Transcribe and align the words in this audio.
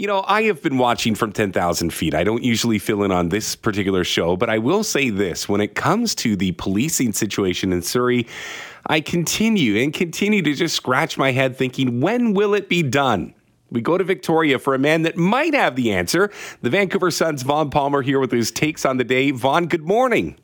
You 0.00 0.06
know, 0.06 0.24
I 0.28 0.42
have 0.42 0.62
been 0.62 0.78
watching 0.78 1.16
from 1.16 1.32
10,000 1.32 1.92
feet. 1.92 2.14
I 2.14 2.22
don't 2.22 2.44
usually 2.44 2.78
fill 2.78 3.02
in 3.02 3.10
on 3.10 3.30
this 3.30 3.56
particular 3.56 4.04
show, 4.04 4.36
but 4.36 4.48
I 4.48 4.58
will 4.58 4.84
say 4.84 5.10
this 5.10 5.48
when 5.48 5.60
it 5.60 5.74
comes 5.74 6.14
to 6.16 6.36
the 6.36 6.52
policing 6.52 7.12
situation 7.12 7.72
in 7.72 7.82
Surrey, 7.82 8.24
I 8.86 9.00
continue 9.00 9.82
and 9.82 9.92
continue 9.92 10.40
to 10.42 10.54
just 10.54 10.76
scratch 10.76 11.18
my 11.18 11.32
head 11.32 11.56
thinking, 11.56 12.00
when 12.00 12.32
will 12.32 12.54
it 12.54 12.68
be 12.68 12.84
done? 12.84 13.34
We 13.72 13.80
go 13.80 13.98
to 13.98 14.04
Victoria 14.04 14.60
for 14.60 14.72
a 14.72 14.78
man 14.78 15.02
that 15.02 15.16
might 15.16 15.52
have 15.52 15.74
the 15.74 15.92
answer. 15.92 16.30
The 16.62 16.70
Vancouver 16.70 17.10
Sun's 17.10 17.42
Vaughn 17.42 17.68
Palmer 17.68 18.02
here 18.02 18.20
with 18.20 18.30
his 18.30 18.52
takes 18.52 18.86
on 18.86 18.98
the 18.98 19.04
day. 19.04 19.32
Vaughn, 19.32 19.66
good 19.66 19.84
morning. 19.84 20.38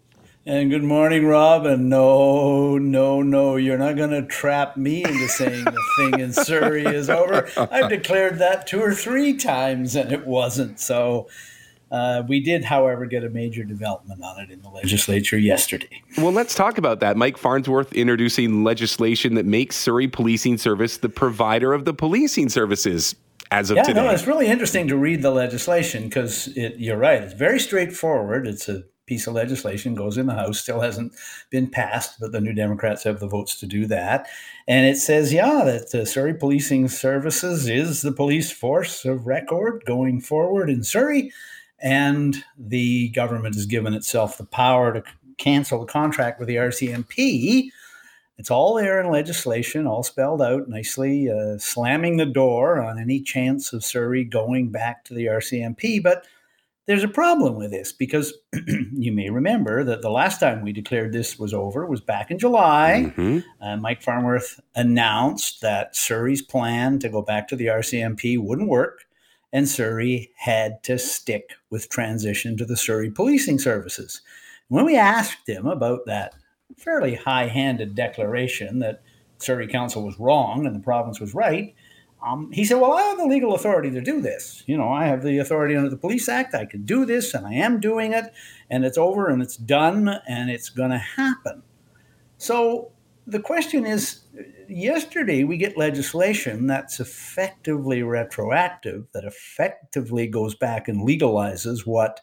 And 0.46 0.68
good 0.68 0.82
morning, 0.82 1.24
Rob. 1.24 1.64
And 1.64 1.88
no, 1.88 2.76
no, 2.76 3.22
no, 3.22 3.56
you're 3.56 3.78
not 3.78 3.96
going 3.96 4.10
to 4.10 4.22
trap 4.26 4.76
me 4.76 5.02
into 5.02 5.26
saying 5.28 5.64
the 5.64 5.82
thing 5.96 6.20
in 6.20 6.34
Surrey 6.34 6.84
is 6.84 7.08
over. 7.08 7.48
I've 7.56 7.88
declared 7.88 8.38
that 8.40 8.66
two 8.66 8.82
or 8.82 8.92
three 8.92 9.38
times 9.38 9.96
and 9.96 10.12
it 10.12 10.26
wasn't. 10.26 10.80
So 10.80 11.28
uh, 11.90 12.24
we 12.28 12.40
did, 12.40 12.62
however, 12.62 13.06
get 13.06 13.24
a 13.24 13.30
major 13.30 13.64
development 13.64 14.22
on 14.22 14.38
it 14.38 14.50
in 14.50 14.60
the 14.60 14.68
legislature 14.68 15.38
yesterday. 15.38 16.02
Well, 16.18 16.32
let's 16.32 16.54
talk 16.54 16.76
about 16.76 17.00
that. 17.00 17.16
Mike 17.16 17.38
Farnworth 17.38 17.94
introducing 17.94 18.64
legislation 18.64 19.36
that 19.36 19.46
makes 19.46 19.76
Surrey 19.76 20.08
Policing 20.08 20.58
Service 20.58 20.98
the 20.98 21.08
provider 21.08 21.72
of 21.72 21.86
the 21.86 21.94
policing 21.94 22.50
services 22.50 23.16
as 23.50 23.70
of 23.70 23.78
yeah, 23.78 23.84
today. 23.84 24.04
no, 24.04 24.10
it's 24.10 24.26
really 24.26 24.48
interesting 24.48 24.88
to 24.88 24.96
read 24.96 25.22
the 25.22 25.30
legislation 25.30 26.04
because 26.04 26.48
you're 26.54 26.98
right. 26.98 27.22
It's 27.22 27.32
very 27.32 27.60
straightforward. 27.60 28.46
It's 28.46 28.68
a 28.68 28.82
piece 29.06 29.26
of 29.26 29.34
legislation 29.34 29.94
goes 29.94 30.16
in 30.16 30.26
the 30.26 30.34
House, 30.34 30.60
still 30.60 30.80
hasn't 30.80 31.12
been 31.50 31.68
passed, 31.68 32.18
but 32.20 32.32
the 32.32 32.40
New 32.40 32.52
Democrats 32.52 33.04
have 33.04 33.20
the 33.20 33.28
votes 33.28 33.58
to 33.60 33.66
do 33.66 33.86
that. 33.86 34.26
And 34.66 34.86
it 34.86 34.96
says, 34.96 35.32
yeah, 35.32 35.62
that 35.64 35.94
uh, 35.94 36.04
Surrey 36.04 36.34
Policing 36.34 36.88
Services 36.88 37.68
is 37.68 38.02
the 38.02 38.12
police 38.12 38.50
force 38.50 39.04
of 39.04 39.26
record 39.26 39.82
going 39.86 40.20
forward 40.20 40.70
in 40.70 40.82
Surrey. 40.82 41.32
And 41.80 42.42
the 42.56 43.10
government 43.10 43.56
has 43.56 43.66
given 43.66 43.92
itself 43.92 44.38
the 44.38 44.46
power 44.46 44.92
to 44.94 45.02
cancel 45.36 45.80
the 45.80 45.92
contract 45.92 46.38
with 46.38 46.48
the 46.48 46.56
RCMP. 46.56 47.68
It's 48.38 48.50
all 48.50 48.74
there 48.74 49.00
in 49.00 49.10
legislation, 49.10 49.86
all 49.86 50.02
spelled 50.02 50.42
out 50.42 50.68
nicely, 50.68 51.30
uh, 51.30 51.58
slamming 51.58 52.16
the 52.16 52.26
door 52.26 52.82
on 52.82 52.98
any 52.98 53.20
chance 53.20 53.72
of 53.72 53.84
Surrey 53.84 54.24
going 54.24 54.70
back 54.70 55.04
to 55.04 55.14
the 55.14 55.26
RCMP. 55.26 56.02
But 56.02 56.26
there's 56.86 57.04
a 57.04 57.08
problem 57.08 57.56
with 57.56 57.70
this 57.70 57.92
because 57.92 58.34
you 58.92 59.12
may 59.12 59.30
remember 59.30 59.84
that 59.84 60.02
the 60.02 60.10
last 60.10 60.38
time 60.38 60.62
we 60.62 60.72
declared 60.72 61.12
this 61.12 61.38
was 61.38 61.54
over 61.54 61.86
was 61.86 62.00
back 62.00 62.30
in 62.30 62.38
July. 62.38 63.12
Mm-hmm. 63.16 63.38
Uh, 63.62 63.76
Mike 63.78 64.02
Farnworth 64.02 64.60
announced 64.74 65.62
that 65.62 65.96
Surrey's 65.96 66.42
plan 66.42 66.98
to 66.98 67.08
go 67.08 67.22
back 67.22 67.48
to 67.48 67.56
the 67.56 67.66
RCMP 67.66 68.38
wouldn't 68.38 68.68
work, 68.68 69.04
and 69.52 69.68
Surrey 69.68 70.30
had 70.36 70.82
to 70.84 70.98
stick 70.98 71.50
with 71.70 71.88
transition 71.88 72.56
to 72.58 72.66
the 72.66 72.76
Surrey 72.76 73.10
Policing 73.10 73.58
Services. 73.58 74.20
When 74.68 74.84
we 74.84 74.96
asked 74.96 75.48
him 75.48 75.66
about 75.66 76.06
that 76.06 76.34
fairly 76.76 77.14
high 77.14 77.46
handed 77.46 77.94
declaration 77.94 78.80
that 78.80 79.02
Surrey 79.38 79.68
Council 79.68 80.04
was 80.04 80.18
wrong 80.18 80.66
and 80.66 80.74
the 80.74 80.80
province 80.80 81.20
was 81.20 81.34
right, 81.34 81.74
um, 82.24 82.50
he 82.52 82.64
said, 82.64 82.80
Well, 82.80 82.94
I 82.94 83.02
have 83.02 83.18
the 83.18 83.26
legal 83.26 83.54
authority 83.54 83.90
to 83.90 84.00
do 84.00 84.20
this. 84.20 84.64
You 84.66 84.76
know, 84.78 84.88
I 84.88 85.06
have 85.06 85.22
the 85.22 85.38
authority 85.38 85.76
under 85.76 85.90
the 85.90 85.96
Police 85.96 86.28
Act. 86.28 86.54
I 86.54 86.64
can 86.64 86.84
do 86.84 87.04
this, 87.04 87.34
and 87.34 87.46
I 87.46 87.52
am 87.54 87.80
doing 87.80 88.12
it, 88.12 88.32
and 88.70 88.84
it's 88.84 88.96
over 88.96 89.28
and 89.28 89.42
it's 89.42 89.56
done, 89.56 90.08
and 90.26 90.50
it's 90.50 90.70
going 90.70 90.90
to 90.90 90.98
happen. 90.98 91.62
So 92.38 92.92
the 93.26 93.40
question 93.40 93.86
is 93.86 94.20
yesterday 94.68 95.44
we 95.44 95.56
get 95.56 95.76
legislation 95.76 96.66
that's 96.66 96.98
effectively 96.98 98.02
retroactive, 98.02 99.06
that 99.12 99.24
effectively 99.24 100.26
goes 100.26 100.54
back 100.54 100.88
and 100.88 101.06
legalizes 101.06 101.86
what 101.86 102.20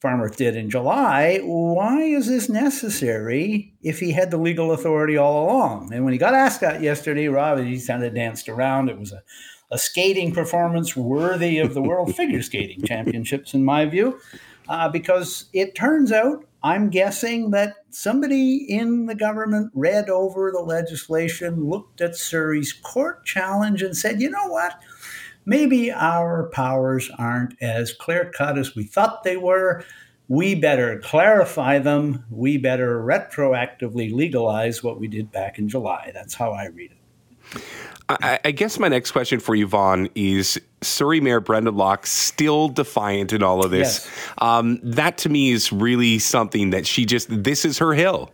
Farnworth 0.00 0.36
did 0.36 0.56
in 0.56 0.68
July, 0.68 1.38
why 1.42 2.02
is 2.02 2.26
this 2.26 2.48
necessary 2.48 3.72
if 3.82 3.98
he 3.98 4.12
had 4.12 4.30
the 4.30 4.36
legal 4.36 4.72
authority 4.72 5.16
all 5.16 5.44
along? 5.44 5.92
And 5.92 6.04
when 6.04 6.12
he 6.12 6.18
got 6.18 6.34
asked 6.34 6.60
that 6.60 6.82
yesterday, 6.82 7.28
Rob, 7.28 7.58
he 7.58 7.80
kind 7.84 8.04
of 8.04 8.14
danced 8.14 8.48
around. 8.48 8.90
It 8.90 8.98
was 8.98 9.12
a, 9.12 9.22
a 9.70 9.78
skating 9.78 10.32
performance 10.32 10.94
worthy 10.94 11.58
of 11.58 11.72
the 11.72 11.82
World 11.82 12.14
Figure 12.16 12.42
Skating 12.42 12.82
Championships, 12.82 13.54
in 13.54 13.64
my 13.64 13.86
view, 13.86 14.20
uh, 14.68 14.88
because 14.90 15.46
it 15.54 15.74
turns 15.74 16.12
out, 16.12 16.44
I'm 16.62 16.90
guessing, 16.90 17.50
that 17.52 17.76
somebody 17.90 18.66
in 18.68 19.06
the 19.06 19.14
government 19.14 19.70
read 19.74 20.10
over 20.10 20.52
the 20.52 20.60
legislation, 20.60 21.70
looked 21.70 22.02
at 22.02 22.16
Surrey's 22.16 22.72
court 22.74 23.24
challenge, 23.24 23.80
and 23.80 23.96
said, 23.96 24.20
you 24.20 24.28
know 24.28 24.48
what? 24.48 24.78
Maybe 25.46 25.90
our 25.90 26.50
powers 26.50 27.10
aren't 27.18 27.54
as 27.62 27.92
clear 27.92 28.30
cut 28.36 28.58
as 28.58 28.74
we 28.74 28.84
thought 28.84 29.22
they 29.22 29.36
were. 29.36 29.84
We 30.28 30.56
better 30.56 30.98
clarify 30.98 31.78
them. 31.78 32.24
We 32.30 32.58
better 32.58 33.00
retroactively 33.00 34.12
legalize 34.12 34.82
what 34.82 34.98
we 34.98 35.06
did 35.06 35.30
back 35.30 35.58
in 35.58 35.68
July. 35.68 36.10
That's 36.12 36.34
how 36.34 36.50
I 36.50 36.66
read 36.66 36.90
it. 36.90 37.62
I, 38.08 38.40
I 38.44 38.50
guess 38.50 38.78
my 38.78 38.88
next 38.88 39.12
question 39.12 39.38
for 39.38 39.54
you, 39.54 39.68
Vaughn, 39.68 40.08
is 40.16 40.60
Surrey 40.82 41.20
Mayor 41.20 41.40
Brenda 41.40 41.70
Locke 41.70 42.06
still 42.06 42.68
defiant 42.68 43.32
in 43.32 43.42
all 43.42 43.64
of 43.64 43.70
this? 43.70 44.04
Yes. 44.04 44.30
Um, 44.38 44.80
that 44.82 45.16
to 45.18 45.28
me 45.28 45.50
is 45.52 45.72
really 45.72 46.18
something 46.18 46.70
that 46.70 46.86
she 46.86 47.04
just, 47.04 47.28
this 47.30 47.64
is 47.64 47.78
her 47.78 47.94
hill 47.94 48.32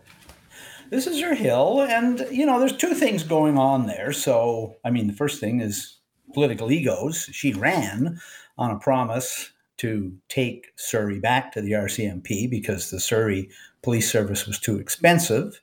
this 0.89 1.07
is 1.07 1.19
her 1.19 1.33
hill 1.33 1.81
and 1.89 2.27
you 2.29 2.45
know 2.45 2.59
there's 2.59 2.77
two 2.77 2.93
things 2.93 3.23
going 3.23 3.57
on 3.57 3.87
there 3.87 4.13
so 4.13 4.75
i 4.85 4.91
mean 4.91 5.07
the 5.07 5.13
first 5.13 5.39
thing 5.39 5.59
is 5.59 5.97
political 6.33 6.71
egos, 6.71 7.29
she 7.31 7.53
ran 7.53 8.19
on 8.57 8.71
a 8.71 8.79
promise 8.79 9.51
to 9.77 10.13
take 10.29 10.67
Surrey 10.75 11.19
back 11.19 11.51
to 11.51 11.61
the 11.61 11.71
RCMP 11.71 12.49
because 12.49 12.89
the 12.89 12.99
Surrey 12.99 13.49
police 13.81 14.09
service 14.11 14.45
was 14.45 14.59
too 14.59 14.77
expensive. 14.77 15.61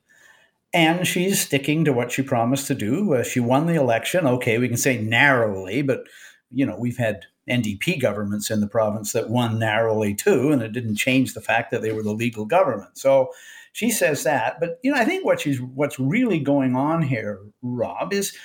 And 0.72 1.06
she's 1.06 1.40
sticking 1.40 1.84
to 1.84 1.92
what 1.92 2.12
she 2.12 2.22
promised 2.22 2.66
to 2.68 2.74
do. 2.74 3.14
Uh, 3.14 3.24
she 3.24 3.40
won 3.40 3.66
the 3.66 3.74
election. 3.74 4.26
Okay, 4.26 4.58
we 4.58 4.68
can 4.68 4.76
say 4.76 5.00
narrowly, 5.00 5.82
but 5.82 6.04
you 6.52 6.64
know 6.64 6.76
we've 6.78 6.96
had 6.96 7.24
NDP 7.48 8.00
governments 8.00 8.50
in 8.50 8.60
the 8.60 8.68
province 8.68 9.12
that 9.12 9.30
won 9.30 9.58
narrowly 9.58 10.14
too, 10.14 10.52
and 10.52 10.62
it 10.62 10.72
didn't 10.72 10.96
change 10.96 11.34
the 11.34 11.40
fact 11.40 11.70
that 11.70 11.82
they 11.82 11.92
were 11.92 12.04
the 12.04 12.12
legal 12.12 12.44
government. 12.44 12.96
So 12.98 13.30
she 13.72 13.90
says 13.90 14.22
that. 14.24 14.60
But 14.60 14.78
you 14.82 14.92
know, 14.92 14.98
I 14.98 15.04
think 15.04 15.24
what 15.24 15.40
she's 15.40 15.60
what's 15.60 15.98
really 15.98 16.38
going 16.38 16.76
on 16.76 17.02
here, 17.02 17.40
Rob, 17.62 18.12
is 18.12 18.36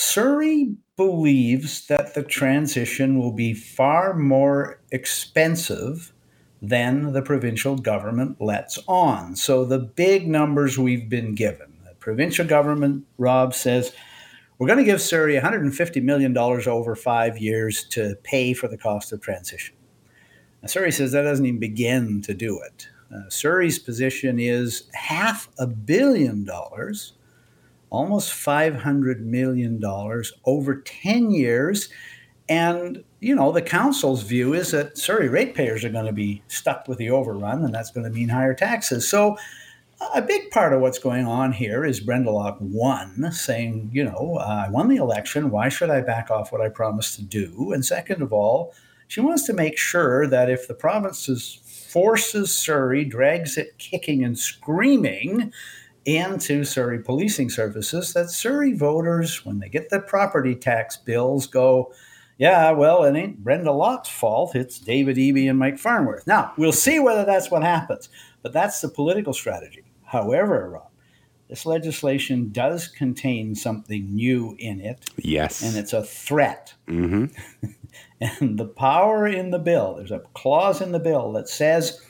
Surrey 0.00 0.76
believes 0.96 1.86
that 1.88 2.14
the 2.14 2.22
transition 2.22 3.18
will 3.18 3.32
be 3.32 3.52
far 3.52 4.14
more 4.14 4.80
expensive 4.90 6.14
than 6.62 7.12
the 7.12 7.20
provincial 7.20 7.76
government 7.76 8.40
lets 8.40 8.78
on. 8.88 9.36
So 9.36 9.66
the 9.66 9.78
big 9.78 10.26
numbers 10.26 10.78
we've 10.78 11.10
been 11.10 11.34
given, 11.34 11.74
the 11.84 11.92
provincial 11.96 12.46
government, 12.46 13.04
Rob 13.18 13.52
says, 13.52 13.92
we're 14.56 14.66
going 14.66 14.78
to 14.78 14.86
give 14.86 15.02
Surrey 15.02 15.34
$150 15.34 16.02
million 16.02 16.36
over 16.36 16.96
five 16.96 17.36
years 17.36 17.84
to 17.90 18.16
pay 18.22 18.54
for 18.54 18.68
the 18.68 18.78
cost 18.78 19.12
of 19.12 19.20
transition. 19.20 19.76
Now, 20.62 20.68
Surrey 20.68 20.92
says 20.92 21.12
that 21.12 21.22
doesn't 21.22 21.44
even 21.44 21.60
begin 21.60 22.22
to 22.22 22.32
do 22.32 22.58
it. 22.58 22.88
Uh, 23.14 23.28
Surrey's 23.28 23.78
position 23.78 24.38
is 24.40 24.84
half 24.94 25.50
a 25.58 25.66
billion 25.66 26.44
dollars 26.44 27.12
almost 27.90 28.32
$500 28.32 29.20
million 29.20 29.82
over 30.44 30.80
10 30.80 31.30
years. 31.30 31.88
And, 32.48 33.04
you 33.20 33.34
know, 33.34 33.52
the 33.52 33.62
council's 33.62 34.22
view 34.22 34.54
is 34.54 34.70
that 34.70 34.96
Surrey 34.96 35.28
ratepayers 35.28 35.84
are 35.84 35.90
going 35.90 36.06
to 36.06 36.12
be 36.12 36.42
stuck 36.48 36.88
with 36.88 36.98
the 36.98 37.10
overrun, 37.10 37.64
and 37.64 37.74
that's 37.74 37.90
going 37.90 38.04
to 38.04 38.10
mean 38.10 38.28
higher 38.28 38.54
taxes. 38.54 39.08
So, 39.08 39.36
a 40.14 40.22
big 40.22 40.50
part 40.50 40.72
of 40.72 40.80
what's 40.80 40.98
going 40.98 41.26
on 41.26 41.52
here 41.52 41.84
is 41.84 42.00
Brenda 42.00 42.30
Locke 42.30 42.56
won, 42.58 43.30
saying, 43.32 43.90
you 43.92 44.02
know, 44.02 44.38
uh, 44.40 44.64
I 44.66 44.70
won 44.70 44.88
the 44.88 44.96
election. 44.96 45.50
Why 45.50 45.68
should 45.68 45.90
I 45.90 46.00
back 46.00 46.30
off 46.30 46.52
what 46.52 46.62
I 46.62 46.70
promised 46.70 47.16
to 47.16 47.22
do? 47.22 47.72
And 47.72 47.84
second 47.84 48.22
of 48.22 48.32
all, 48.32 48.74
she 49.08 49.20
wants 49.20 49.44
to 49.46 49.52
make 49.52 49.76
sure 49.76 50.26
that 50.26 50.48
if 50.48 50.66
the 50.66 50.74
province 50.74 51.26
forces 51.90 52.56
Surrey, 52.56 53.04
drags 53.04 53.58
it 53.58 53.76
kicking 53.76 54.24
and 54.24 54.38
screaming, 54.38 55.52
into 56.16 56.64
Surrey 56.64 57.02
policing 57.02 57.50
services 57.50 58.12
that 58.12 58.30
Surrey 58.30 58.72
voters, 58.72 59.44
when 59.44 59.58
they 59.58 59.68
get 59.68 59.90
their 59.90 60.00
property 60.00 60.54
tax 60.54 60.96
bills, 60.96 61.46
go, 61.46 61.92
yeah, 62.38 62.70
well, 62.70 63.04
it 63.04 63.14
ain't 63.14 63.44
Brenda 63.44 63.72
Locke's 63.72 64.08
fault. 64.08 64.54
It's 64.54 64.78
David 64.78 65.16
Eby 65.16 65.50
and 65.50 65.58
Mike 65.58 65.78
Farnworth. 65.78 66.26
Now, 66.26 66.52
we'll 66.56 66.72
see 66.72 66.98
whether 66.98 67.24
that's 67.24 67.50
what 67.50 67.62
happens, 67.62 68.08
but 68.42 68.52
that's 68.52 68.80
the 68.80 68.88
political 68.88 69.34
strategy. 69.34 69.84
However, 70.04 70.70
Rob, 70.70 70.90
this 71.50 71.66
legislation 71.66 72.50
does 72.50 72.88
contain 72.88 73.54
something 73.54 74.14
new 74.14 74.56
in 74.58 74.80
it. 74.80 75.04
Yes. 75.18 75.62
And 75.62 75.76
it's 75.76 75.92
a 75.92 76.02
threat. 76.02 76.72
Mm-hmm. 76.86 77.66
and 78.20 78.58
the 78.58 78.66
power 78.66 79.26
in 79.26 79.50
the 79.50 79.58
bill, 79.58 79.96
there's 79.96 80.10
a 80.10 80.22
clause 80.32 80.80
in 80.80 80.92
the 80.92 80.98
bill 80.98 81.32
that 81.32 81.48
says 81.48 82.00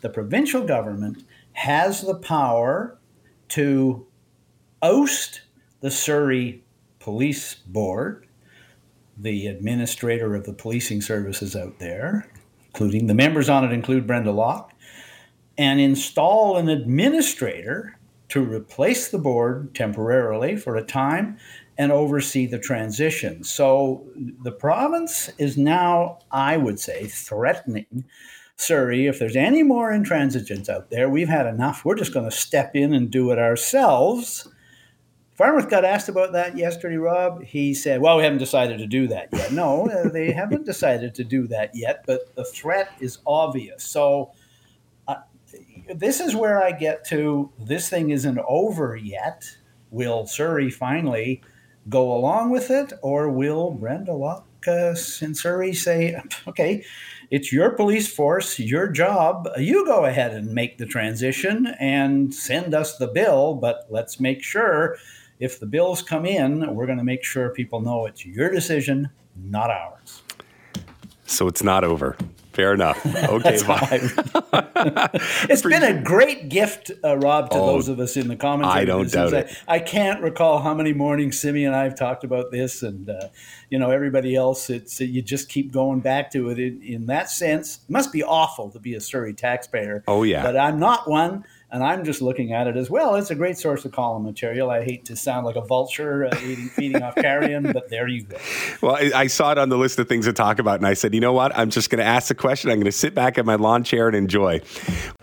the 0.00 0.08
provincial 0.08 0.64
government 0.64 1.24
has 1.52 2.02
the 2.02 2.14
power 2.14 2.98
to 3.50 4.06
oust 4.82 5.42
the 5.80 5.90
Surrey 5.90 6.64
Police 6.98 7.54
Board, 7.54 8.26
the 9.16 9.46
administrator 9.46 10.34
of 10.34 10.44
the 10.44 10.52
policing 10.52 11.02
services 11.02 11.54
out 11.54 11.78
there, 11.78 12.28
including 12.68 13.06
the 13.06 13.14
members 13.14 13.48
on 13.48 13.64
it 13.64 13.72
include 13.72 14.06
Brenda 14.06 14.32
Locke, 14.32 14.72
and 15.56 15.80
install 15.80 16.56
an 16.56 16.68
administrator 16.68 17.98
to 18.30 18.42
replace 18.42 19.08
the 19.08 19.18
board 19.18 19.74
temporarily 19.74 20.56
for 20.56 20.76
a 20.76 20.82
time 20.82 21.38
and 21.76 21.92
oversee 21.92 22.46
the 22.46 22.58
transition. 22.58 23.44
So 23.44 24.06
the 24.42 24.52
province 24.52 25.30
is 25.38 25.56
now, 25.56 26.18
I 26.30 26.56
would 26.56 26.80
say, 26.80 27.06
threatening 27.06 28.04
Surrey. 28.56 29.06
If 29.06 29.18
there's 29.18 29.36
any 29.36 29.62
more 29.62 29.92
intransigence 29.92 30.68
out 30.68 30.90
there, 30.90 31.08
we've 31.08 31.28
had 31.28 31.46
enough. 31.46 31.84
We're 31.84 31.96
just 31.96 32.14
going 32.14 32.28
to 32.28 32.36
step 32.36 32.74
in 32.74 32.94
and 32.94 33.10
do 33.10 33.30
it 33.30 33.38
ourselves. 33.38 34.48
Farnworth 35.34 35.68
got 35.68 35.84
asked 35.84 36.08
about 36.08 36.32
that 36.32 36.56
yesterday, 36.56 36.96
Rob. 36.96 37.42
He 37.42 37.74
said, 37.74 38.00
Well, 38.00 38.16
we 38.16 38.22
haven't 38.22 38.38
decided 38.38 38.78
to 38.78 38.86
do 38.86 39.08
that 39.08 39.28
yet. 39.32 39.52
No, 39.52 39.88
uh, 39.88 40.08
they 40.08 40.32
haven't 40.32 40.64
decided 40.64 41.14
to 41.16 41.24
do 41.24 41.48
that 41.48 41.72
yet, 41.74 42.04
but 42.06 42.34
the 42.36 42.44
threat 42.44 42.90
is 43.00 43.18
obvious. 43.26 43.82
So, 43.82 44.32
uh, 45.08 45.16
this 45.92 46.20
is 46.20 46.36
where 46.36 46.62
I 46.62 46.70
get 46.70 47.04
to 47.06 47.50
this 47.58 47.90
thing 47.90 48.10
isn't 48.10 48.38
over 48.46 48.94
yet. 48.94 49.56
Will 49.90 50.26
Surrey 50.26 50.70
finally 50.70 51.42
go 51.88 52.12
along 52.12 52.50
with 52.50 52.70
it, 52.70 52.92
or 53.02 53.28
will 53.28 53.72
Brenda 53.72 54.12
Locke 54.12 54.46
uh, 54.66 54.94
in 55.20 55.34
Surrey 55.34 55.72
say, 55.72 56.20
okay, 56.48 56.84
it's 57.34 57.52
your 57.52 57.70
police 57.70 58.06
force, 58.06 58.60
your 58.60 58.86
job, 58.86 59.48
you 59.58 59.84
go 59.84 60.04
ahead 60.04 60.32
and 60.32 60.54
make 60.54 60.78
the 60.78 60.86
transition 60.86 61.66
and 61.80 62.32
send 62.32 62.72
us 62.74 62.96
the 62.96 63.08
bill, 63.08 63.54
but 63.54 63.86
let's 63.90 64.20
make 64.20 64.40
sure 64.40 64.96
if 65.40 65.58
the 65.58 65.66
bills 65.66 66.00
come 66.00 66.24
in, 66.24 66.72
we're 66.76 66.86
going 66.86 66.98
to 66.98 67.02
make 67.02 67.24
sure 67.24 67.50
people 67.50 67.80
know 67.80 68.06
it's 68.06 68.24
your 68.24 68.52
decision, 68.52 69.10
not 69.34 69.68
ours. 69.68 70.22
So 71.26 71.48
it's 71.48 71.64
not 71.64 71.82
over. 71.82 72.16
Fair 72.54 72.72
enough. 72.72 73.04
Okay, 73.04 73.58
fine. 73.58 73.80
it's 75.50 75.62
been 75.62 75.82
a 75.82 76.00
great 76.00 76.48
gift, 76.48 76.92
uh, 77.02 77.18
Rob, 77.18 77.50
to 77.50 77.56
oh, 77.56 77.66
those 77.66 77.88
of 77.88 77.98
us 77.98 78.16
in 78.16 78.28
the 78.28 78.36
comments. 78.36 78.72
I 78.72 78.84
don't 78.84 79.10
doubt 79.10 79.32
it. 79.32 79.50
I, 79.66 79.76
I, 79.76 79.78
can't 79.80 80.22
recall 80.22 80.60
how 80.60 80.72
many 80.72 80.92
mornings 80.92 81.40
Simi 81.40 81.64
and 81.64 81.74
I 81.74 81.82
have 81.82 81.96
talked 81.96 82.22
about 82.22 82.52
this, 82.52 82.84
and 82.84 83.10
uh, 83.10 83.28
you 83.70 83.78
know 83.80 83.90
everybody 83.90 84.36
else. 84.36 84.70
It's 84.70 85.00
you 85.00 85.20
just 85.20 85.48
keep 85.48 85.72
going 85.72 85.98
back 85.98 86.30
to 86.30 86.50
it. 86.50 86.60
In, 86.60 86.80
in 86.80 87.06
that 87.06 87.28
sense, 87.28 87.80
it 87.88 87.90
must 87.90 88.12
be 88.12 88.22
awful 88.22 88.70
to 88.70 88.78
be 88.78 88.94
a 88.94 89.00
Surrey 89.00 89.34
taxpayer. 89.34 90.04
Oh 90.06 90.22
yeah, 90.22 90.44
but 90.44 90.56
I'm 90.56 90.78
not 90.78 91.10
one 91.10 91.44
and 91.74 91.82
I'm 91.82 92.04
just 92.04 92.22
looking 92.22 92.52
at 92.52 92.68
it 92.68 92.76
as 92.76 92.88
well. 92.88 93.16
It's 93.16 93.32
a 93.32 93.34
great 93.34 93.58
source 93.58 93.84
of 93.84 93.90
column 93.90 94.22
material. 94.22 94.70
I 94.70 94.84
hate 94.84 95.04
to 95.06 95.16
sound 95.16 95.44
like 95.44 95.56
a 95.56 95.60
vulture 95.60 96.24
uh, 96.24 96.38
eating, 96.44 96.68
feeding 96.76 97.02
off 97.02 97.16
carrion, 97.16 97.72
but 97.72 97.90
there 97.90 98.06
you 98.06 98.22
go. 98.22 98.36
Well, 98.80 98.94
I, 98.94 99.10
I, 99.12 99.26
saw 99.26 99.50
it 99.50 99.58
on 99.58 99.70
the 99.70 99.76
list 99.76 99.98
of 99.98 100.08
things 100.08 100.26
to 100.26 100.32
talk 100.32 100.60
about, 100.60 100.76
and 100.78 100.86
I 100.86 100.94
said, 100.94 101.14
you 101.14 101.20
know 101.20 101.32
what? 101.32 101.50
I'm 101.58 101.70
just 101.70 101.90
going 101.90 101.98
to 101.98 102.04
ask 102.04 102.28
the 102.28 102.36
question. 102.36 102.70
I'm 102.70 102.76
going 102.76 102.84
to 102.84 102.92
sit 102.92 103.12
back 103.12 103.38
at 103.38 103.44
my 103.44 103.56
lawn 103.56 103.82
chair 103.82 104.06
and 104.06 104.16
enjoy. 104.16 104.60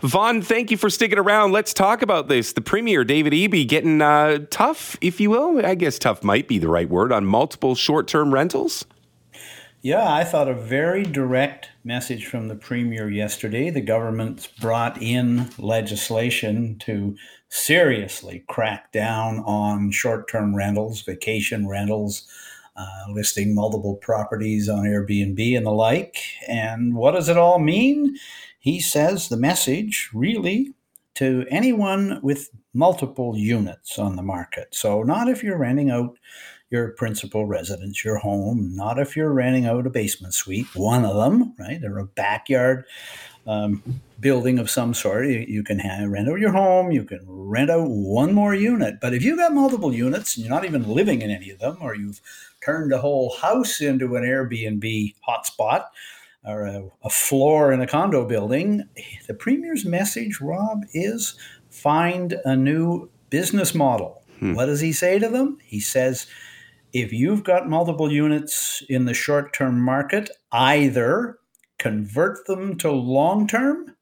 Vaughn, 0.00 0.42
thank 0.42 0.70
you 0.70 0.76
for 0.76 0.90
sticking 0.90 1.18
around. 1.18 1.52
Let's 1.52 1.72
talk 1.72 2.02
about 2.02 2.28
this. 2.28 2.52
The 2.52 2.60
Premier, 2.60 3.02
David 3.02 3.32
Eby, 3.32 3.66
getting 3.66 4.02
uh, 4.02 4.40
tough, 4.50 4.98
if 5.00 5.22
you 5.22 5.30
will. 5.30 5.64
I 5.64 5.74
guess 5.74 5.98
tough 5.98 6.22
might 6.22 6.48
be 6.48 6.58
the 6.58 6.68
right 6.68 6.88
word 6.88 7.12
on 7.12 7.24
multiple 7.24 7.74
short 7.74 8.08
term 8.08 8.32
rentals. 8.34 8.84
Yeah, 9.84 10.14
I 10.14 10.22
thought 10.22 10.46
a 10.46 10.54
very 10.54 11.02
direct 11.02 11.70
message 11.82 12.26
from 12.26 12.46
the 12.46 12.54
Premier 12.54 13.10
yesterday. 13.10 13.68
The 13.68 13.80
government's 13.80 14.46
brought 14.46 15.02
in 15.02 15.50
legislation 15.58 16.78
to 16.82 17.16
seriously 17.48 18.44
crack 18.48 18.92
down 18.92 19.40
on 19.40 19.90
short 19.90 20.28
term 20.28 20.54
rentals, 20.54 21.02
vacation 21.02 21.66
rentals, 21.66 22.28
uh, 22.76 23.10
listing 23.10 23.56
multiple 23.56 23.96
properties 23.96 24.68
on 24.68 24.84
Airbnb 24.84 25.56
and 25.56 25.66
the 25.66 25.72
like. 25.72 26.16
And 26.46 26.94
what 26.94 27.10
does 27.10 27.28
it 27.28 27.36
all 27.36 27.58
mean? 27.58 28.16
He 28.60 28.78
says 28.78 29.28
the 29.28 29.36
message 29.36 30.10
really 30.14 30.74
to 31.16 31.44
anyone 31.50 32.20
with 32.22 32.50
multiple 32.72 33.36
units 33.36 33.98
on 33.98 34.14
the 34.14 34.22
market. 34.22 34.76
So, 34.76 35.02
not 35.02 35.28
if 35.28 35.42
you're 35.42 35.58
renting 35.58 35.90
out 35.90 36.16
your 36.72 36.88
principal 36.88 37.46
residence, 37.46 38.02
your 38.02 38.16
home, 38.16 38.74
not 38.74 38.98
if 38.98 39.14
you're 39.14 39.32
renting 39.32 39.66
out 39.66 39.86
a 39.86 39.90
basement 39.90 40.32
suite, 40.32 40.66
one 40.74 41.04
of 41.04 41.14
them, 41.16 41.54
right, 41.58 41.84
or 41.84 41.98
a 41.98 42.06
backyard 42.06 42.86
um, 43.46 44.00
building 44.18 44.58
of 44.58 44.70
some 44.70 44.94
sort. 44.94 45.26
You, 45.26 45.44
you 45.46 45.62
can 45.62 45.78
have, 45.80 46.08
rent 46.08 46.30
out 46.30 46.40
your 46.40 46.52
home, 46.52 46.90
you 46.90 47.04
can 47.04 47.20
rent 47.26 47.70
out 47.70 47.90
one 47.90 48.32
more 48.32 48.54
unit. 48.54 49.00
But 49.02 49.12
if 49.12 49.22
you've 49.22 49.38
got 49.38 49.52
multiple 49.52 49.92
units 49.92 50.34
and 50.36 50.46
you're 50.46 50.54
not 50.54 50.64
even 50.64 50.88
living 50.88 51.20
in 51.20 51.30
any 51.30 51.50
of 51.50 51.58
them, 51.58 51.76
or 51.80 51.94
you've 51.94 52.22
turned 52.64 52.90
a 52.92 52.98
whole 52.98 53.36
house 53.36 53.82
into 53.82 54.16
an 54.16 54.22
Airbnb 54.22 55.14
hotspot, 55.28 55.84
or 56.44 56.62
a, 56.62 56.90
a 57.04 57.10
floor 57.10 57.70
in 57.70 57.82
a 57.82 57.86
condo 57.86 58.24
building, 58.24 58.88
the 59.26 59.34
Premier's 59.34 59.84
message, 59.84 60.40
Rob, 60.40 60.84
is 60.94 61.34
find 61.68 62.40
a 62.46 62.56
new 62.56 63.10
business 63.28 63.74
model. 63.74 64.22
Hmm. 64.38 64.54
What 64.54 64.66
does 64.66 64.80
he 64.80 64.92
say 64.92 65.18
to 65.18 65.28
them? 65.28 65.58
He 65.62 65.78
says, 65.78 66.26
if 66.92 67.12
you've 67.12 67.44
got 67.44 67.68
multiple 67.68 68.12
units 68.12 68.82
in 68.88 69.04
the 69.04 69.14
short 69.14 69.52
term 69.52 69.80
market, 69.80 70.30
either 70.52 71.38
convert 71.78 72.46
them 72.46 72.76
to 72.78 72.90
long 72.90 73.46
term 73.46 73.96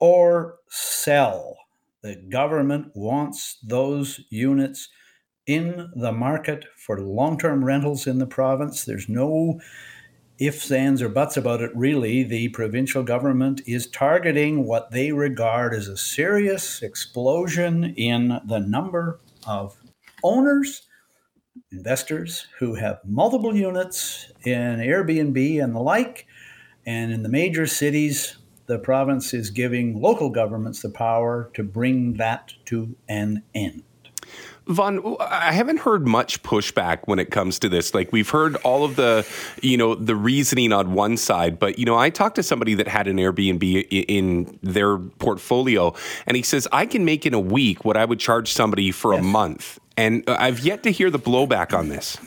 or 0.00 0.56
sell. 0.68 1.56
The 2.02 2.16
government 2.28 2.92
wants 2.94 3.58
those 3.62 4.20
units 4.30 4.88
in 5.46 5.90
the 5.94 6.12
market 6.12 6.64
for 6.76 7.00
long 7.00 7.38
term 7.38 7.64
rentals 7.64 8.06
in 8.06 8.18
the 8.18 8.26
province. 8.26 8.84
There's 8.84 9.08
no 9.08 9.60
ifs, 10.38 10.70
ands, 10.70 11.00
or 11.00 11.08
buts 11.08 11.36
about 11.36 11.62
it, 11.62 11.74
really. 11.74 12.22
The 12.22 12.48
provincial 12.50 13.02
government 13.02 13.62
is 13.66 13.86
targeting 13.86 14.66
what 14.66 14.90
they 14.90 15.12
regard 15.12 15.72
as 15.74 15.88
a 15.88 15.96
serious 15.96 16.82
explosion 16.82 17.94
in 17.96 18.40
the 18.44 18.58
number 18.58 19.20
of 19.46 19.76
owners 20.22 20.85
investors 21.70 22.46
who 22.58 22.74
have 22.74 23.00
multiple 23.04 23.54
units 23.54 24.32
in 24.44 24.78
Airbnb 24.78 25.62
and 25.62 25.74
the 25.74 25.80
like. 25.80 26.26
And 26.86 27.12
in 27.12 27.22
the 27.22 27.28
major 27.28 27.66
cities, 27.66 28.36
the 28.66 28.78
province 28.78 29.34
is 29.34 29.50
giving 29.50 30.00
local 30.00 30.30
governments 30.30 30.82
the 30.82 30.90
power 30.90 31.50
to 31.54 31.62
bring 31.62 32.14
that 32.14 32.52
to 32.66 32.96
an 33.08 33.42
end. 33.54 33.82
Vaughn, 34.68 35.16
I 35.20 35.52
haven't 35.52 35.78
heard 35.78 36.08
much 36.08 36.42
pushback 36.42 36.98
when 37.04 37.20
it 37.20 37.30
comes 37.30 37.60
to 37.60 37.68
this. 37.68 37.94
Like 37.94 38.10
we've 38.10 38.28
heard 38.28 38.56
all 38.56 38.84
of 38.84 38.96
the, 38.96 39.24
you 39.62 39.76
know, 39.76 39.94
the 39.94 40.16
reasoning 40.16 40.72
on 40.72 40.92
one 40.92 41.16
side, 41.16 41.60
but 41.60 41.78
you 41.78 41.84
know, 41.84 41.96
I 41.96 42.10
talked 42.10 42.34
to 42.34 42.42
somebody 42.42 42.74
that 42.74 42.88
had 42.88 43.06
an 43.06 43.18
Airbnb 43.18 43.86
in 43.90 44.58
their 44.64 44.98
portfolio, 44.98 45.94
and 46.26 46.36
he 46.36 46.42
says 46.42 46.66
I 46.72 46.84
can 46.84 47.04
make 47.04 47.24
in 47.24 47.32
a 47.32 47.40
week 47.40 47.84
what 47.84 47.96
I 47.96 48.04
would 48.04 48.18
charge 48.18 48.52
somebody 48.52 48.90
for 48.90 49.14
yes. 49.14 49.20
a 49.20 49.24
month, 49.24 49.78
and 49.96 50.24
I've 50.28 50.60
yet 50.60 50.82
to 50.84 50.90
hear 50.90 51.10
the 51.10 51.18
blowback 51.18 51.76
on 51.76 51.88
this. 51.88 52.18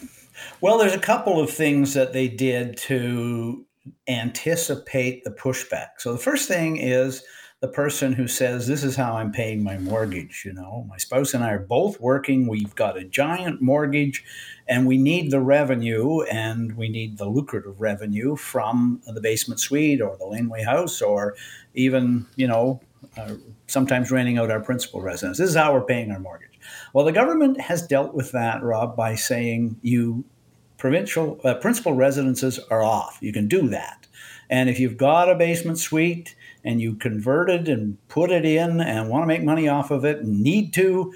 Well, 0.61 0.77
there's 0.77 0.93
a 0.93 0.99
couple 0.99 1.39
of 1.39 1.49
things 1.49 1.93
that 1.93 2.13
they 2.13 2.27
did 2.27 2.77
to 2.77 3.65
anticipate 4.07 5.23
the 5.23 5.31
pushback. 5.31 5.89
So 5.97 6.11
the 6.11 6.19
first 6.19 6.47
thing 6.47 6.77
is 6.77 7.23
the 7.61 7.67
person 7.67 8.13
who 8.13 8.27
says, 8.27 8.67
This 8.67 8.83
is 8.83 8.95
how 8.95 9.15
I'm 9.15 9.31
paying 9.31 9.63
my 9.63 9.77
mortgage. 9.77 10.43
You 10.45 10.53
know, 10.53 10.85
my 10.89 10.97
spouse 10.97 11.33
and 11.33 11.43
I 11.43 11.51
are 11.51 11.59
both 11.59 11.99
working. 11.99 12.47
We've 12.47 12.75
got 12.75 12.97
a 12.97 13.03
giant 13.03 13.61
mortgage 13.61 14.23
and 14.67 14.87
we 14.87 14.97
need 14.97 15.31
the 15.31 15.41
revenue 15.41 16.21
and 16.23 16.75
we 16.77 16.89
need 16.89 17.17
the 17.17 17.27
lucrative 17.27 17.81
revenue 17.81 18.35
from 18.35 19.01
the 19.05 19.21
basement 19.21 19.59
suite 19.59 20.01
or 20.01 20.15
the 20.17 20.25
laneway 20.25 20.63
house 20.63 21.01
or 21.01 21.35
even, 21.73 22.27
you 22.35 22.47
know, 22.47 22.81
uh, 23.17 23.35
sometimes 23.69 24.11
renting 24.11 24.37
out 24.37 24.51
our 24.51 24.59
principal 24.59 25.01
residence. 25.01 25.37
This 25.37 25.49
is 25.49 25.55
how 25.55 25.73
we're 25.73 25.81
paying 25.81 26.11
our 26.11 26.19
mortgage. 26.19 26.59
Well, 26.93 27.05
the 27.05 27.11
government 27.11 27.61
has 27.61 27.85
dealt 27.85 28.13
with 28.13 28.31
that, 28.31 28.63
Rob, 28.63 28.95
by 28.95 29.15
saying 29.15 29.77
you 29.81 30.25
provincial 30.77 31.39
uh, 31.43 31.55
principal 31.55 31.93
residences 31.93 32.59
are 32.71 32.83
off. 32.83 33.17
You 33.21 33.33
can 33.33 33.47
do 33.47 33.67
that. 33.67 34.07
And 34.49 34.69
if 34.69 34.79
you've 34.79 34.97
got 34.97 35.29
a 35.29 35.35
basement 35.35 35.77
suite 35.77 36.35
and 36.63 36.81
you 36.81 36.95
convert 36.95 37.49
it 37.49 37.67
and 37.67 37.97
put 38.07 38.31
it 38.31 38.45
in 38.45 38.81
and 38.81 39.09
want 39.09 39.23
to 39.23 39.27
make 39.27 39.43
money 39.43 39.67
off 39.67 39.91
of 39.91 40.05
it, 40.05 40.25
need 40.25 40.73
to, 40.73 41.13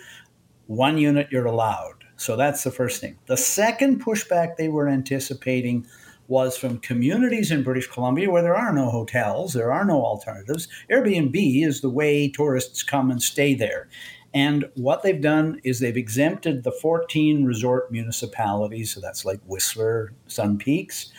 one 0.68 0.98
unit 0.98 1.30
you're 1.32 1.46
allowed. 1.46 2.04
So 2.16 2.36
that's 2.36 2.64
the 2.64 2.72
first 2.72 3.02
thing. 3.02 3.18
The 3.26 3.38
second 3.38 4.04
pushback 4.04 4.56
they 4.56 4.68
were 4.68 4.88
anticipating 4.88 5.88
was 6.28 6.58
from 6.58 6.80
communities 6.80 7.52
in 7.52 7.64
British 7.64 7.88
Columbia 7.88 8.30
where 8.30 8.42
there 8.42 8.56
are 8.56 8.74
no 8.74 8.90
hotels, 8.90 9.54
there 9.54 9.72
are 9.72 9.86
no 9.86 10.04
alternatives. 10.04 10.68
Airbnb 10.90 11.66
is 11.66 11.82
the 11.82 11.90
way 11.90 12.30
tourists 12.30 12.84
come 12.84 13.12
and 13.12 13.22
stay 13.22 13.54
there. 13.54 13.88
And 14.34 14.70
what 14.76 15.04
they've 15.04 15.22
done 15.22 15.60
is 15.64 15.80
they've 15.80 15.96
exempted 15.96 16.64
the 16.64 16.72
14 16.72 17.46
resort 17.46 17.92
municipalities, 17.92 18.92
so 18.92 19.00
that's 19.00 19.26
like 19.26 19.40
Whistler, 19.46 20.14
Sun 20.28 20.58
Peaks, 20.58 21.12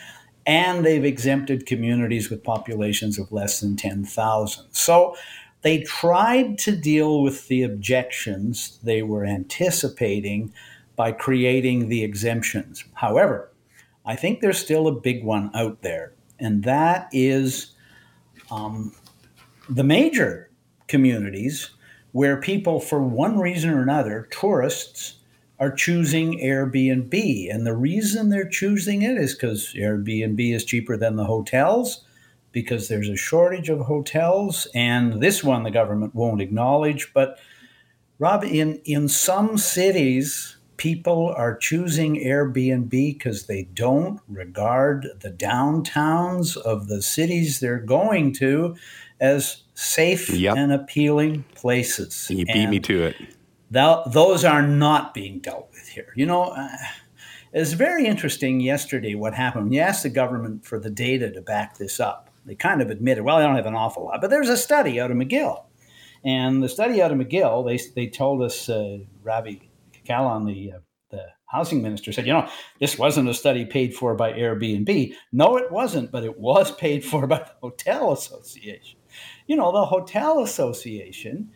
and 0.45 0.85
they've 0.85 1.05
exempted 1.05 1.65
communities 1.65 2.29
with 2.29 2.43
populations 2.43 3.17
of 3.17 3.31
less 3.31 3.61
than 3.61 3.77
10,000. 3.77 4.65
So 4.71 5.15
they 5.61 5.81
tried 5.81 6.57
to 6.59 6.75
deal 6.75 7.23
with 7.23 7.47
the 7.47 7.63
objections 7.63 8.79
they 8.83 9.01
were 9.01 9.25
anticipating 9.25 10.53
by 10.95 11.11
creating 11.11 11.89
the 11.89 12.03
exemptions. 12.03 12.83
However, 12.93 13.49
I 14.05 14.15
think 14.15 14.39
there's 14.39 14.59
still 14.59 14.87
a 14.87 14.99
big 14.99 15.23
one 15.23 15.51
out 15.55 15.81
there, 15.81 16.13
and 16.39 16.63
that 16.63 17.09
is 17.11 17.75
um, 18.51 18.93
the 19.69 19.83
major 19.83 20.51
communities 20.87 21.71
where 22.11 22.37
people, 22.37 22.79
for 22.79 23.01
one 23.01 23.39
reason 23.39 23.69
or 23.71 23.81
another, 23.81 24.27
tourists, 24.31 25.15
are 25.59 25.71
choosing 25.71 26.39
Airbnb. 26.39 27.53
And 27.53 27.65
the 27.65 27.75
reason 27.75 28.29
they're 28.29 28.47
choosing 28.47 29.01
it 29.01 29.17
is 29.17 29.33
because 29.33 29.73
Airbnb 29.73 30.53
is 30.53 30.63
cheaper 30.63 30.95
than 30.97 31.15
the 31.15 31.25
hotels, 31.25 32.05
because 32.51 32.87
there's 32.87 33.09
a 33.09 33.17
shortage 33.17 33.69
of 33.69 33.81
hotels. 33.81 34.67
And 34.73 35.21
this 35.21 35.43
one 35.43 35.63
the 35.63 35.71
government 35.71 36.15
won't 36.15 36.41
acknowledge. 36.41 37.11
But, 37.13 37.37
Rob, 38.19 38.43
in, 38.43 38.81
in 38.85 39.09
some 39.09 39.57
cities, 39.57 40.55
people 40.77 41.33
are 41.35 41.55
choosing 41.55 42.15
Airbnb 42.15 42.89
because 42.89 43.47
they 43.47 43.63
don't 43.73 44.19
regard 44.27 45.07
the 45.19 45.31
downtowns 45.31 46.57
of 46.57 46.87
the 46.87 47.01
cities 47.01 47.59
they're 47.59 47.79
going 47.79 48.33
to 48.33 48.75
as 49.19 49.63
safe 49.73 50.29
yep. 50.29 50.57
and 50.57 50.71
appealing 50.71 51.43
places. 51.55 52.27
You 52.29 52.45
beat 52.45 52.55
and 52.55 52.71
me 52.71 52.79
to 52.81 53.03
it. 53.03 53.15
Those 53.71 54.43
are 54.43 54.61
not 54.61 55.13
being 55.13 55.39
dealt 55.39 55.69
with 55.71 55.87
here. 55.87 56.13
You 56.15 56.25
know, 56.25 56.43
uh, 56.43 56.69
it's 57.53 57.73
very 57.73 58.05
interesting 58.05 58.59
yesterday 58.59 59.15
what 59.15 59.33
happened. 59.33 59.73
You 59.73 59.81
asked 59.81 60.03
the 60.03 60.09
government 60.09 60.65
for 60.65 60.79
the 60.79 60.89
data 60.89 61.31
to 61.31 61.41
back 61.41 61.77
this 61.77 61.99
up, 61.99 62.29
they 62.45 62.55
kind 62.55 62.81
of 62.81 62.89
admitted, 62.89 63.23
well, 63.23 63.37
they 63.37 63.43
don't 63.43 63.55
have 63.55 63.65
an 63.65 63.75
awful 63.75 64.05
lot, 64.05 64.21
but 64.21 64.29
there's 64.29 64.49
a 64.49 64.57
study 64.57 64.99
out 64.99 65.11
of 65.11 65.17
McGill. 65.17 65.63
And 66.23 66.63
the 66.63 66.69
study 66.69 67.01
out 67.01 67.11
of 67.11 67.17
McGill, 67.17 67.65
they, 67.65 67.79
they 67.95 68.07
told 68.07 68.41
us, 68.41 68.69
uh, 68.69 68.99
Ravi 69.23 69.69
Kahlon, 70.05 70.45
the, 70.45 70.73
uh, 70.73 70.79
the 71.11 71.25
housing 71.45 71.81
minister, 71.81 72.11
said, 72.11 72.27
you 72.27 72.33
know, 72.33 72.47
this 72.79 72.97
wasn't 72.97 73.29
a 73.29 73.33
study 73.33 73.65
paid 73.65 73.95
for 73.95 74.15
by 74.15 74.33
Airbnb. 74.33 75.13
No, 75.31 75.57
it 75.57 75.71
wasn't, 75.71 76.11
but 76.11 76.23
it 76.23 76.39
was 76.39 76.71
paid 76.71 77.03
for 77.03 77.27
by 77.27 77.39
the 77.39 77.51
Hotel 77.61 78.11
Association 78.11 78.99
you 79.47 79.55
know, 79.55 79.71
the 79.71 79.85
hotel 79.85 80.41
association 80.41 81.51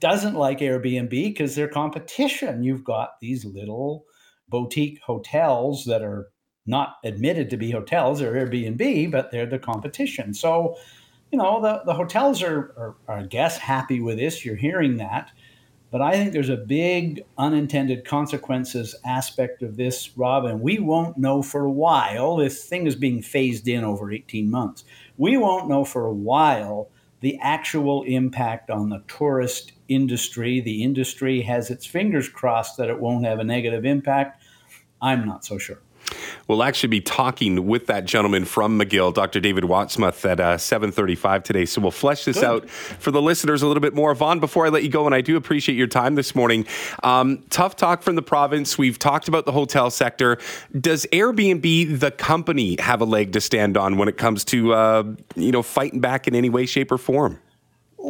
doesn't 0.00 0.34
like 0.34 0.58
Airbnb 0.58 1.10
because 1.10 1.54
they're 1.54 1.68
competition. 1.68 2.62
You've 2.62 2.84
got 2.84 3.20
these 3.20 3.44
little 3.44 4.04
boutique 4.48 5.00
hotels 5.04 5.84
that 5.84 6.02
are 6.02 6.30
not 6.66 6.96
admitted 7.04 7.50
to 7.50 7.56
be 7.56 7.70
hotels 7.70 8.22
or 8.22 8.32
Airbnb, 8.32 9.10
but 9.10 9.30
they're 9.30 9.46
the 9.46 9.58
competition. 9.58 10.34
So, 10.34 10.76
you 11.30 11.38
know, 11.38 11.60
the, 11.60 11.82
the 11.86 11.94
hotels 11.94 12.42
are, 12.42 12.72
are, 12.76 12.96
are, 13.08 13.18
I 13.18 13.26
guess, 13.26 13.58
happy 13.58 14.00
with 14.00 14.18
this. 14.18 14.44
You're 14.44 14.56
hearing 14.56 14.96
that. 14.98 15.30
But 15.92 16.00
I 16.00 16.12
think 16.12 16.32
there's 16.32 16.48
a 16.48 16.56
big 16.56 17.22
unintended 17.36 18.06
consequences 18.06 18.94
aspect 19.04 19.62
of 19.62 19.76
this, 19.76 20.16
Rob, 20.16 20.46
and 20.46 20.62
we 20.62 20.78
won't 20.78 21.18
know 21.18 21.42
for 21.42 21.66
a 21.66 21.70
while. 21.70 22.36
This 22.36 22.64
thing 22.64 22.86
is 22.86 22.96
being 22.96 23.20
phased 23.20 23.68
in 23.68 23.84
over 23.84 24.10
18 24.10 24.50
months. 24.50 24.84
We 25.18 25.36
won't 25.36 25.68
know 25.68 25.84
for 25.84 26.06
a 26.06 26.14
while 26.14 26.88
the 27.20 27.38
actual 27.42 28.04
impact 28.04 28.70
on 28.70 28.88
the 28.88 29.04
tourist 29.06 29.72
industry. 29.88 30.62
The 30.62 30.82
industry 30.82 31.42
has 31.42 31.70
its 31.70 31.84
fingers 31.84 32.26
crossed 32.26 32.78
that 32.78 32.88
it 32.88 32.98
won't 32.98 33.26
have 33.26 33.38
a 33.38 33.44
negative 33.44 33.84
impact. 33.84 34.42
I'm 35.02 35.26
not 35.26 35.44
so 35.44 35.58
sure. 35.58 35.82
We'll 36.48 36.62
actually 36.62 36.88
be 36.88 37.00
talking 37.00 37.66
with 37.66 37.86
that 37.86 38.04
gentleman 38.04 38.44
from 38.44 38.78
McGill, 38.78 39.12
Dr. 39.14 39.40
David 39.40 39.64
Wachsmuth, 39.64 40.24
at 40.28 40.40
uh, 40.40 40.56
7:35 40.56 41.44
today. 41.44 41.64
So 41.64 41.80
we'll 41.80 41.90
flesh 41.90 42.24
this 42.24 42.40
Good. 42.40 42.44
out 42.44 42.70
for 42.70 43.10
the 43.10 43.22
listeners 43.22 43.62
a 43.62 43.66
little 43.66 43.80
bit 43.80 43.94
more. 43.94 44.14
Vaughn, 44.14 44.40
before 44.40 44.66
I 44.66 44.68
let 44.68 44.82
you 44.82 44.88
go, 44.88 45.06
and 45.06 45.14
I 45.14 45.20
do 45.20 45.36
appreciate 45.36 45.76
your 45.76 45.86
time 45.86 46.14
this 46.14 46.34
morning. 46.34 46.66
Um, 47.02 47.44
tough 47.50 47.76
talk 47.76 48.02
from 48.02 48.16
the 48.16 48.22
province. 48.22 48.78
We've 48.78 48.98
talked 48.98 49.28
about 49.28 49.44
the 49.44 49.52
hotel 49.52 49.90
sector. 49.90 50.38
Does 50.78 51.06
Airbnb, 51.12 52.00
the 52.00 52.10
company, 52.10 52.76
have 52.80 53.00
a 53.00 53.04
leg 53.04 53.32
to 53.32 53.40
stand 53.40 53.76
on 53.76 53.96
when 53.96 54.08
it 54.08 54.16
comes 54.16 54.44
to 54.46 54.74
uh, 54.74 55.04
you 55.36 55.52
know 55.52 55.62
fighting 55.62 56.00
back 56.00 56.26
in 56.26 56.34
any 56.34 56.48
way, 56.48 56.66
shape, 56.66 56.90
or 56.90 56.98
form? 56.98 57.38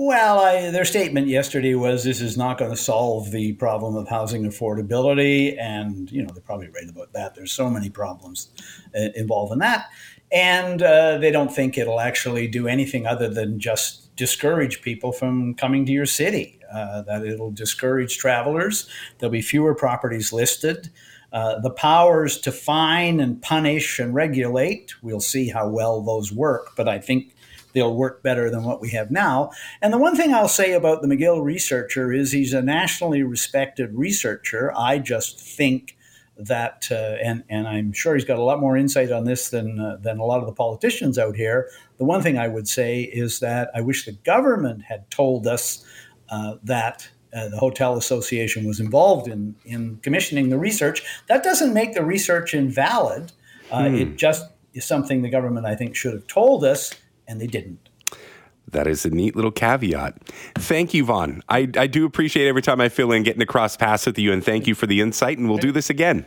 Well, 0.04 0.40
I, 0.40 0.72
their 0.72 0.84
statement 0.84 1.28
yesterday 1.28 1.76
was 1.76 2.02
this 2.02 2.20
is 2.20 2.36
not 2.36 2.58
going 2.58 2.72
to 2.72 2.76
solve 2.76 3.30
the 3.30 3.52
problem 3.52 3.94
of 3.94 4.08
housing 4.08 4.42
affordability, 4.42 5.56
and 5.60 6.10
you 6.10 6.24
know 6.24 6.30
they're 6.34 6.42
probably 6.42 6.66
right 6.70 6.88
about 6.88 7.12
that. 7.12 7.36
There's 7.36 7.52
so 7.52 7.70
many 7.70 7.88
problems 7.88 8.48
uh, 8.96 9.10
involved 9.14 9.52
in 9.52 9.60
that, 9.60 9.86
and 10.32 10.82
uh, 10.82 11.18
they 11.18 11.30
don't 11.30 11.54
think 11.54 11.78
it'll 11.78 12.00
actually 12.00 12.48
do 12.48 12.66
anything 12.66 13.06
other 13.06 13.28
than 13.28 13.60
just 13.60 14.16
discourage 14.16 14.82
people 14.82 15.12
from 15.12 15.54
coming 15.54 15.86
to 15.86 15.92
your 15.92 16.06
city. 16.06 16.58
Uh, 16.74 17.02
that 17.02 17.24
it'll 17.24 17.52
discourage 17.52 18.18
travelers. 18.18 18.88
There'll 19.18 19.30
be 19.30 19.40
fewer 19.40 19.72
properties 19.72 20.32
listed. 20.32 20.90
Uh, 21.32 21.60
the 21.60 21.70
powers 21.70 22.38
to 22.40 22.50
fine 22.50 23.20
and 23.20 23.40
punish 23.40 24.00
and 24.00 24.12
regulate, 24.14 24.94
we'll 25.00 25.20
see 25.20 25.48
how 25.48 25.68
well 25.68 26.02
those 26.02 26.32
work. 26.32 26.72
But 26.76 26.88
I 26.88 26.98
think 26.98 27.31
they'll 27.72 27.94
work 27.94 28.22
better 28.22 28.50
than 28.50 28.64
what 28.64 28.80
we 28.80 28.90
have 28.90 29.10
now. 29.10 29.50
And 29.80 29.92
the 29.92 29.98
one 29.98 30.16
thing 30.16 30.32
I'll 30.32 30.48
say 30.48 30.72
about 30.72 31.02
the 31.02 31.08
McGill 31.08 31.42
researcher 31.42 32.12
is 32.12 32.32
he's 32.32 32.52
a 32.52 32.62
nationally 32.62 33.22
respected 33.22 33.94
researcher. 33.94 34.72
I 34.76 34.98
just 34.98 35.40
think 35.40 35.96
that, 36.36 36.88
uh, 36.90 37.16
and 37.22 37.44
and 37.48 37.68
I'm 37.68 37.92
sure 37.92 38.14
he's 38.14 38.24
got 38.24 38.38
a 38.38 38.42
lot 38.42 38.60
more 38.60 38.76
insight 38.76 39.12
on 39.12 39.24
this 39.24 39.50
than 39.50 39.78
uh, 39.78 39.96
than 40.00 40.18
a 40.18 40.24
lot 40.24 40.40
of 40.40 40.46
the 40.46 40.52
politicians 40.52 41.18
out 41.18 41.36
here. 41.36 41.68
The 41.98 42.04
one 42.04 42.22
thing 42.22 42.38
I 42.38 42.48
would 42.48 42.68
say 42.68 43.02
is 43.02 43.40
that 43.40 43.70
I 43.74 43.80
wish 43.80 44.04
the 44.04 44.12
government 44.12 44.82
had 44.82 45.10
told 45.10 45.46
us 45.46 45.84
uh, 46.30 46.56
that. 46.64 47.08
Uh, 47.34 47.48
the 47.48 47.56
Hotel 47.56 47.96
Association 47.96 48.66
was 48.66 48.78
involved 48.78 49.26
in, 49.26 49.54
in 49.64 49.96
commissioning 50.02 50.50
the 50.50 50.58
research. 50.58 51.02
That 51.28 51.42
doesn't 51.42 51.72
make 51.72 51.94
the 51.94 52.04
research 52.04 52.52
invalid. 52.52 53.32
Uh, 53.70 53.88
hmm. 53.88 53.94
It 53.94 54.16
just 54.18 54.44
is 54.74 54.84
something 54.84 55.22
the 55.22 55.30
government, 55.30 55.64
I 55.64 55.74
think, 55.74 55.96
should 55.96 56.12
have 56.12 56.26
told 56.26 56.62
us 56.62 56.94
and 57.26 57.40
they 57.40 57.46
didn't. 57.46 57.88
That 58.70 58.86
is 58.86 59.04
a 59.04 59.10
neat 59.10 59.36
little 59.36 59.50
caveat. 59.50 60.18
Thank 60.54 60.94
you, 60.94 61.04
Vaughn. 61.04 61.42
I, 61.48 61.68
I 61.76 61.86
do 61.86 62.06
appreciate 62.06 62.48
every 62.48 62.62
time 62.62 62.80
I 62.80 62.88
fill 62.88 63.12
in 63.12 63.22
getting 63.22 63.42
across 63.42 63.76
paths 63.76 64.06
with 64.06 64.18
you, 64.18 64.32
and 64.32 64.42
thank 64.42 64.66
you 64.66 64.74
for 64.74 64.86
the 64.86 65.00
insight, 65.00 65.36
and 65.36 65.48
we'll 65.48 65.58
do 65.58 65.72
this 65.72 65.90
again. 65.90 66.24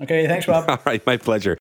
Okay, 0.00 0.26
thanks, 0.26 0.46
Bob. 0.46 0.64
All 0.68 0.78
right, 0.84 1.04
my 1.06 1.16
pleasure. 1.16 1.56